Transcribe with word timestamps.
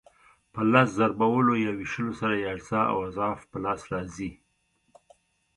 په 0.53 0.61
لس 0.71 0.89
ضربولو 0.99 1.53
یا 1.63 1.71
وېشلو 1.77 2.13
سره 2.21 2.33
یې 2.41 2.47
اجزا 2.53 2.81
او 2.91 2.97
اضعاف 3.09 3.39
په 3.51 3.57
لاس 3.65 3.81
راځي. 3.93 4.31